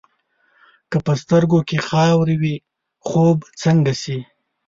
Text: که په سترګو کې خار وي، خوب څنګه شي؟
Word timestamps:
که 0.91 0.97
په 1.05 1.13
سترګو 1.21 1.59
کې 1.67 1.77
خار 1.87 2.27
وي، 2.41 2.55
خوب 3.07 3.37
څنګه 3.61 3.93
شي؟ 4.01 4.17